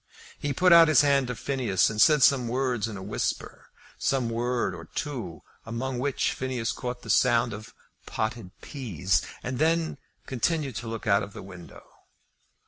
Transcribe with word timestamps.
He 0.39 0.51
put 0.51 0.73
out 0.73 0.87
his 0.87 1.01
hand 1.01 1.27
to 1.27 1.35
Phineas, 1.35 1.87
and 1.91 2.01
said 2.01 2.23
some 2.23 2.47
word 2.47 2.87
in 2.87 2.97
a 2.97 3.03
whisper, 3.03 3.69
some 3.99 4.31
word 4.31 4.73
or 4.73 4.85
two 4.85 5.43
among 5.63 5.99
which 5.99 6.31
Phineas 6.33 6.71
caught 6.71 7.03
the 7.03 7.09
sound 7.11 7.53
of 7.53 7.75
"potted 8.07 8.49
peas," 8.61 9.21
and 9.43 9.59
then 9.59 9.99
continued 10.25 10.75
to 10.77 10.87
look 10.87 11.05
out 11.05 11.21
of 11.21 11.33
the 11.33 11.43
window. 11.43 11.83